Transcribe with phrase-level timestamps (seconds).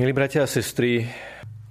[0.00, 1.04] Milí bratia a sestry,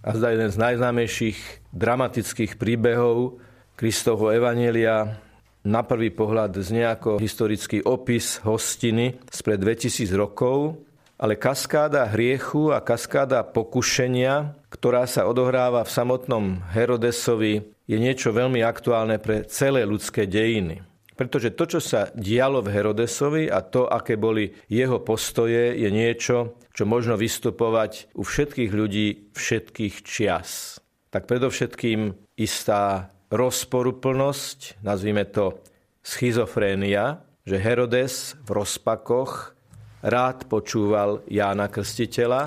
[0.06, 1.38] a zda jeden z najznámejších
[1.74, 3.42] dramatických príbehov
[3.74, 5.18] Kristovho Evanielia
[5.66, 10.78] na prvý pohľad znie ako historický opis hostiny spred 2000 rokov,
[11.18, 18.62] ale kaskáda hriechu a kaskáda pokušenia, ktorá sa odohráva v samotnom Herodesovi, je niečo veľmi
[18.62, 20.91] aktuálne pre celé ľudské dejiny.
[21.22, 26.58] Pretože to, čo sa dialo v Herodesovi a to, aké boli jeho postoje, je niečo,
[26.74, 30.82] čo možno vystupovať u všetkých ľudí všetkých čias.
[31.14, 35.62] Tak predovšetkým istá rozporuplnosť, nazvime to
[36.02, 39.54] schizofrénia, že Herodes v rozpakoch
[40.02, 42.42] rád počúval Jána Krstiteľa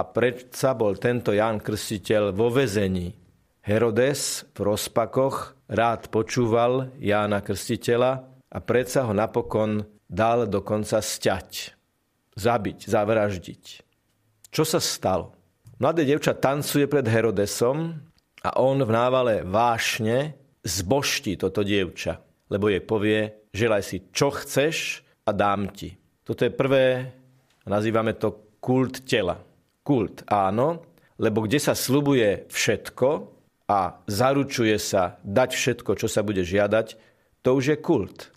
[0.00, 3.23] a predsa bol tento Ján Krstiteľ vo vezení.
[3.64, 8.12] Herodes v rozpakoch rád počúval Jána Krstiteľa
[8.52, 11.72] a predsa ho napokon dal dokonca sťať,
[12.36, 13.64] zabiť, zavraždiť.
[14.52, 15.32] Čo sa stalo?
[15.80, 17.96] Mladé devča tancuje pred Herodesom
[18.44, 22.20] a on v návale vášne zboští toto dievča,
[22.52, 25.96] lebo jej povie, želaj si, čo chceš a dám ti.
[26.20, 27.16] Toto je prvé,
[27.64, 29.40] nazývame to kult tela.
[29.80, 30.84] Kult, áno,
[31.16, 33.33] lebo kde sa slubuje všetko
[33.68, 36.96] a zaručuje sa dať všetko, čo sa bude žiadať,
[37.44, 38.32] to už je kult.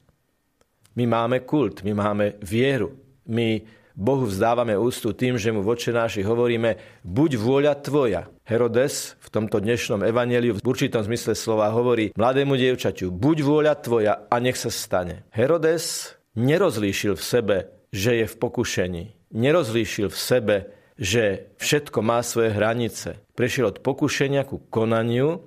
[0.97, 2.95] My máme kult, my máme vieru.
[3.28, 3.61] My
[3.98, 8.30] Bohu vzdávame ústu tým, že mu voče náši hovoríme buď vôľa tvoja.
[8.45, 14.14] Herodes v tomto dnešnom evaneliu v určitom zmysle slova hovorí mladému dievčaťu buď vôľa tvoja
[14.30, 15.25] a nech sa stane.
[15.33, 17.58] Herodes nerozlíšil v sebe
[17.92, 19.03] že je v pokušení.
[19.33, 20.55] Nerozlíšil v sebe,
[20.98, 23.22] že všetko má svoje hranice.
[23.38, 25.45] Prešiel od pokušenia ku konaniu,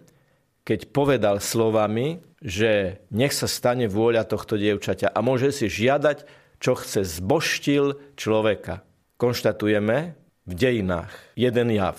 [0.62, 6.24] keď povedal slovami, že nech sa stane vôľa tohto dievčaťa a môže si žiadať,
[6.62, 8.86] čo chce zboštil človeka.
[9.18, 10.14] Konštatujeme
[10.46, 11.98] v dejinách jeden jav.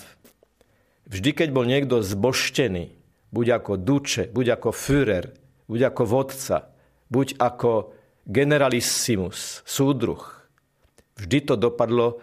[1.06, 2.96] Vždy, keď bol niekto zboštený,
[3.30, 5.26] buď ako duče, buď ako Führer,
[5.68, 6.72] buď ako vodca,
[7.12, 7.92] buď ako
[8.24, 10.22] generalissimus, súdruh.
[11.18, 12.22] Vždy to dopadlo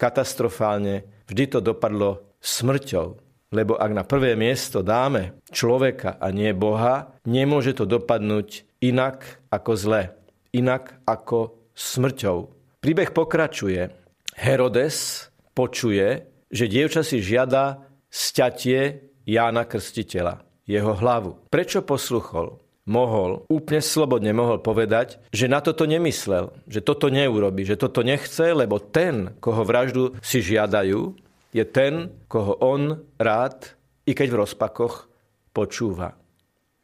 [0.00, 3.20] katastrofálne, vždy to dopadlo smrťou.
[3.52, 9.72] Lebo ak na prvé miesto dáme človeka a nie Boha, nemôže to dopadnúť inak ako
[9.76, 10.02] zle,
[10.56, 12.38] inak ako smrťou.
[12.80, 13.92] Príbeh pokračuje.
[14.40, 21.50] Herodes počuje, že dievča si žiada sťatie Jána Krstiteľa, jeho hlavu.
[21.52, 22.56] Prečo posluchol?
[22.88, 28.56] Mohol, úplne slobodne mohol povedať, že na toto nemyslel, že toto neurobi, že toto nechce,
[28.56, 31.12] lebo ten, koho vraždu si žiadajú,
[31.50, 33.74] je ten, koho on rád,
[34.06, 35.10] i keď v rozpakoch,
[35.50, 36.14] počúva.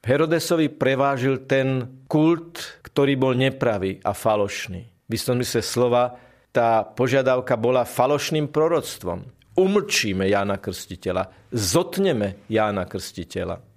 [0.06, 4.82] Herodesovi prevážil ten kult, ktorý bol nepravý a falošný.
[5.06, 6.14] V istom mysle slova
[6.54, 9.26] tá požiadavka bola falošným proroctvom.
[9.58, 13.75] Umlčíme Jána Krstiteľa, zotneme Jána Krstiteľa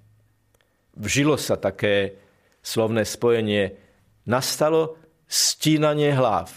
[0.99, 2.19] vžilo sa také
[2.59, 3.79] slovné spojenie,
[4.27, 6.51] nastalo stínanie hlav.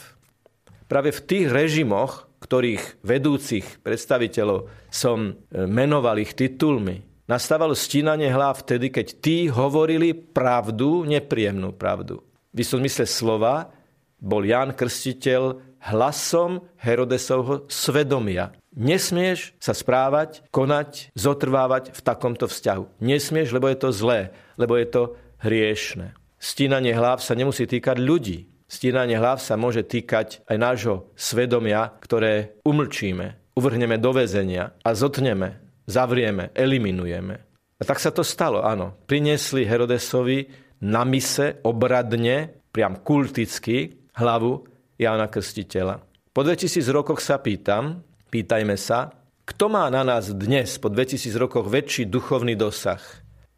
[0.91, 5.33] Práve v tých režimoch, ktorých vedúcich predstaviteľov som e,
[5.65, 12.21] menoval ich titulmi, nastávalo stínanie hlav vtedy, keď tí hovorili pravdu, nepríjemnú pravdu.
[12.53, 13.73] V istom zmysle slova
[14.21, 18.55] bol Ján Krstiteľ hlasom Herodesovho svedomia.
[18.73, 23.03] Nesmieš sa správať, konať, zotrvávať v takomto vzťahu.
[23.03, 25.03] Nesmieš, lebo je to zlé, lebo je to
[25.43, 26.15] hriešne.
[26.39, 28.49] Stínanie hlav sa nemusí týkať ľudí.
[28.71, 35.61] Stínanie hlav sa môže týkať aj nášho svedomia, ktoré umlčíme, uvrhneme do väzenia a zotneme,
[35.85, 37.37] zavrieme, eliminujeme.
[37.77, 38.97] A tak sa to stalo, áno.
[39.05, 40.49] Priniesli Herodesovi
[40.89, 46.05] na mise obradne, priam kulticky, hlavu Jána Krstiteľa.
[46.33, 49.13] Po 2000 rokoch sa pýtam, Pýtajme sa,
[49.45, 53.05] kto má na nás dnes po 2000 rokoch väčší duchovný dosah?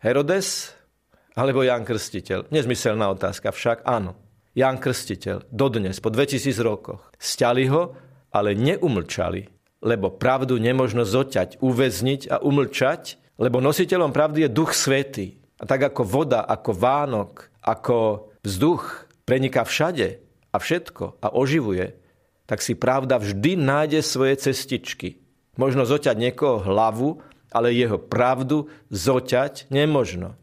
[0.02, 0.74] Herodes
[1.38, 2.50] alebo Jan Krstiteľ?
[2.50, 4.18] Nezmyselná otázka, však áno.
[4.58, 7.06] Jan Krstiteľ, dodnes, po 2000 rokoch.
[7.22, 7.94] Sťali ho,
[8.34, 9.46] ale neumlčali,
[9.86, 15.38] lebo pravdu nemožno zoťať, uväzniť a umlčať, lebo nositeľom pravdy je Duch Svetý.
[15.62, 20.23] A tak ako voda, ako Vánok, ako vzduch preniká všade
[20.54, 21.98] a všetko a oživuje,
[22.46, 25.18] tak si pravda vždy nájde svoje cestičky.
[25.58, 27.18] Možno zoťať niekoho hlavu,
[27.50, 30.38] ale jeho pravdu zoťať nemožno.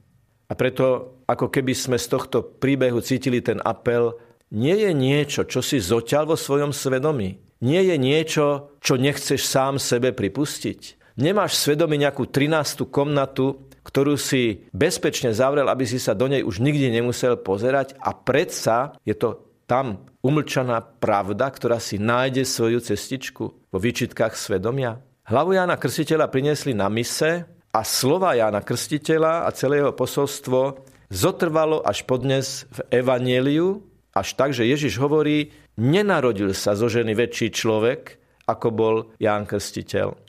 [0.47, 4.19] A preto, ako keby sme z tohto príbehu cítili ten apel,
[4.51, 7.39] nie je niečo, čo si zoťal vo svojom svedomí.
[7.63, 10.99] Nie je niečo, čo nechceš sám sebe pripustiť.
[11.19, 12.87] Nemáš svedomí nejakú 13.
[12.87, 18.15] komnatu, ktorú si bezpečne zavrel, aby si sa do nej už nikdy nemusel pozerať a
[18.15, 25.00] predsa je to tam umlčaná pravda, ktorá si nájde svoju cestičku vo výčitkách svedomia?
[25.23, 31.79] Hlavu Jána Krstiteľa priniesli na mise a slova Jána Krstiteľa a celé jeho posolstvo zotrvalo
[31.88, 33.79] až podnes v Evanieliu,
[34.12, 38.19] až tak, že Ježiš hovorí, nenarodil sa zo ženy väčší človek,
[38.51, 40.19] ako bol Ján Krstiteľ.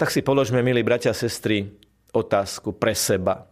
[0.00, 1.68] Tak si položme, milí bratia a sestry,
[2.16, 3.44] otázku pre seba.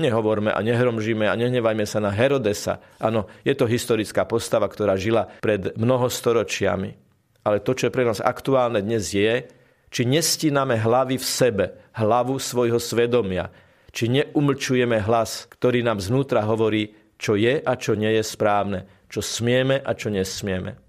[0.00, 2.80] Nehovorme a nehromžíme a nehnevajme sa na Herodesa.
[2.96, 6.96] Áno, je to historická postava, ktorá žila pred mnoho storočiami.
[7.44, 9.44] Ale to, čo je pre nás aktuálne dnes je,
[9.92, 13.52] či nestíname hlavy v sebe, hlavu svojho svedomia,
[13.92, 19.20] či neumlčujeme hlas, ktorý nám znútra hovorí, čo je a čo nie je správne, čo
[19.20, 20.80] smieme a čo nesmieme.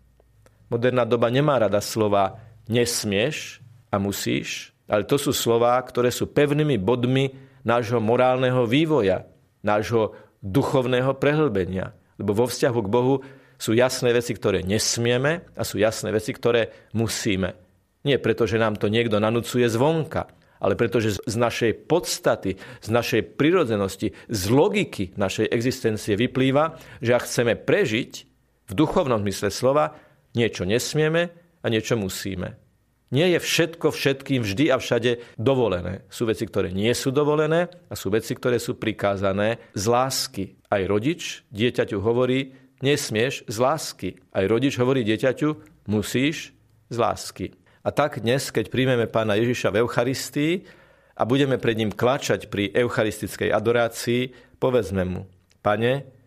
[0.72, 2.40] Moderná doba nemá rada slova
[2.72, 3.60] nesmieš
[3.92, 9.26] a musíš, ale to sú slová, ktoré sú pevnými bodmi nášho morálneho vývoja,
[9.62, 11.94] nášho duchovného prehlbenia.
[12.18, 13.16] Lebo vo vzťahu k Bohu
[13.62, 17.54] sú jasné veci, ktoré nesmieme a sú jasné veci, ktoré musíme.
[18.02, 20.26] Nie preto, že nám to niekto nanúcuje zvonka,
[20.62, 27.26] ale pretože z našej podstaty, z našej prirodzenosti, z logiky našej existencie vyplýva, že ak
[27.26, 28.12] chceme prežiť
[28.70, 29.98] v duchovnom mysle slova,
[30.34, 32.58] niečo nesmieme a niečo musíme.
[33.12, 36.08] Nie je všetko všetkým vždy a všade dovolené.
[36.08, 40.56] Sú veci, ktoré nie sú dovolené a sú veci, ktoré sú prikázané z lásky.
[40.72, 44.10] Aj rodič dieťaťu hovorí, nesmieš z lásky.
[44.32, 45.60] Aj rodič hovorí dieťaťu,
[45.92, 46.56] musíš
[46.88, 47.52] z lásky.
[47.84, 50.54] A tak dnes, keď príjmeme pána Ježiša v Eucharistii
[51.20, 55.22] a budeme pred ním klačať pri eucharistickej adorácii, povedzme mu,
[55.60, 56.21] pane,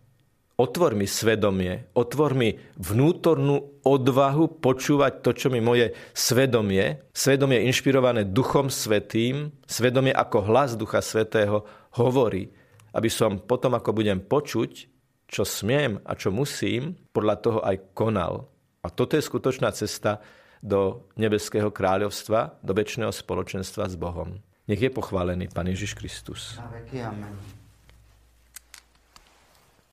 [0.55, 8.23] Otvor mi svedomie, otvor mi vnútornú odvahu počúvať to, čo mi moje svedomie, svedomie inšpirované
[8.23, 11.67] Duchom Svetým, svedomie ako hlas Ducha Svetého
[11.99, 12.55] hovorí,
[12.95, 14.87] aby som potom, ako budem počuť,
[15.27, 18.47] čo smiem a čo musím, podľa toho aj konal.
[18.87, 20.23] A toto je skutočná cesta
[20.63, 24.39] do nebeského kráľovstva, do väčšného spoločenstva s Bohom.
[24.71, 26.55] Nech je pochválený Pán Ježiš Kristus.
[26.63, 27.64] Amen.